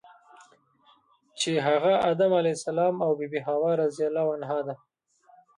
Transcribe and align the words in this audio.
چی 1.39 1.51
هغه 1.67 1.93
ادم 2.11 2.31
علیه 2.39 2.55
السلام 2.57 2.95
او 3.05 3.11
بی 3.19 3.27
بی 3.31 3.39
حوا 3.47 3.71
رضی 3.83 4.03
الله 4.07 4.27
عنها 4.35 4.59
ده. 4.67 4.75